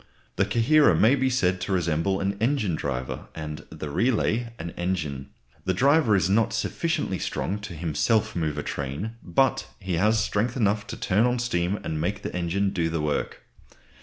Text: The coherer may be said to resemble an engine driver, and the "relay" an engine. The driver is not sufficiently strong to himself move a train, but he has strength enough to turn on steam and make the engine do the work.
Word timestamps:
The 0.35 0.45
coherer 0.45 0.95
may 0.95 1.13
be 1.13 1.29
said 1.29 1.61
to 1.61 1.71
resemble 1.71 2.19
an 2.21 2.35
engine 2.41 2.73
driver, 2.73 3.27
and 3.35 3.59
the 3.69 3.91
"relay" 3.91 4.51
an 4.57 4.71
engine. 4.71 5.29
The 5.65 5.75
driver 5.75 6.15
is 6.15 6.27
not 6.27 6.53
sufficiently 6.53 7.19
strong 7.19 7.59
to 7.59 7.75
himself 7.75 8.35
move 8.35 8.57
a 8.57 8.63
train, 8.63 9.11
but 9.21 9.67
he 9.79 9.97
has 9.97 10.17
strength 10.19 10.57
enough 10.57 10.87
to 10.87 10.97
turn 10.97 11.27
on 11.27 11.37
steam 11.37 11.79
and 11.83 12.01
make 12.01 12.23
the 12.23 12.35
engine 12.35 12.71
do 12.71 12.89
the 12.89 12.99
work. 13.01 13.43